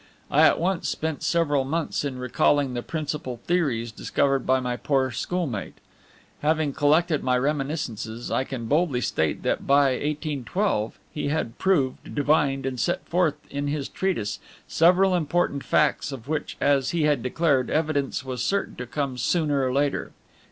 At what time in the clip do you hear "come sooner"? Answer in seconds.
18.87-19.63